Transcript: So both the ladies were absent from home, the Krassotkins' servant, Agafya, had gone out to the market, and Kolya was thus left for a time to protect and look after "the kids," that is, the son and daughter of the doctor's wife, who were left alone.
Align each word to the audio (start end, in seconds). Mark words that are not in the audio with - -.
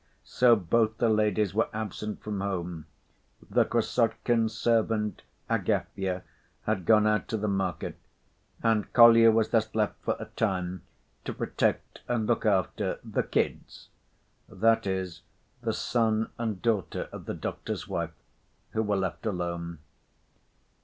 So 0.25 0.55
both 0.55 0.97
the 0.97 1.09
ladies 1.09 1.53
were 1.53 1.69
absent 1.73 2.23
from 2.23 2.41
home, 2.41 2.87
the 3.51 3.63
Krassotkins' 3.65 4.49
servant, 4.57 5.21
Agafya, 5.47 6.23
had 6.63 6.85
gone 6.87 7.05
out 7.05 7.27
to 7.27 7.37
the 7.37 7.47
market, 7.47 7.99
and 8.63 8.91
Kolya 8.93 9.29
was 9.31 9.49
thus 9.49 9.75
left 9.75 9.93
for 10.03 10.15
a 10.17 10.25
time 10.25 10.81
to 11.23 11.33
protect 11.33 12.01
and 12.07 12.25
look 12.25 12.47
after 12.47 12.97
"the 13.03 13.21
kids," 13.21 13.89
that 14.49 14.87
is, 14.87 15.21
the 15.61 15.71
son 15.71 16.31
and 16.39 16.63
daughter 16.63 17.07
of 17.11 17.25
the 17.25 17.35
doctor's 17.35 17.87
wife, 17.87 18.15
who 18.71 18.81
were 18.81 18.97
left 18.97 19.27
alone. 19.27 19.77